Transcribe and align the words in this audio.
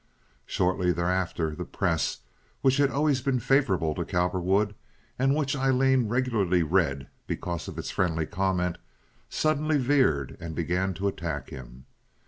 Shortly 0.47 0.91
thereafter 0.91 1.53
the 1.53 1.63
Press, 1.63 2.21
which 2.61 2.77
had 2.77 2.89
always 2.89 3.21
been 3.21 3.39
favorable 3.39 3.93
to 3.93 4.03
Cowperwood, 4.03 4.73
and 5.19 5.35
which 5.35 5.55
Aileen 5.55 6.07
regularly 6.07 6.63
read 6.63 7.07
because 7.27 7.67
of 7.67 7.77
its 7.77 7.91
friendly 7.91 8.25
comment, 8.25 8.79
suddenly 9.29 9.77
veered 9.77 10.37
and 10.39 10.55
began 10.55 10.95
to 10.95 11.07
attack 11.07 11.51
him. 11.51 11.85